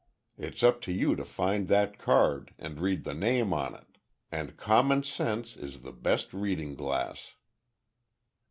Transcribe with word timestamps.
It's 0.35 0.63
up 0.63 0.81
to 0.81 0.91
you 0.91 1.15
to 1.15 1.23
find 1.23 1.67
that 1.67 1.99
card 1.99 2.55
and 2.57 2.79
read 2.79 3.03
the 3.03 3.13
name 3.13 3.53
on 3.53 3.75
it. 3.75 3.99
And 4.31 4.57
common 4.57 5.03
sense 5.03 5.55
is 5.55 5.81
the 5.81 5.93
best 5.93 6.33
reading 6.33 6.73
glass." 6.73 7.35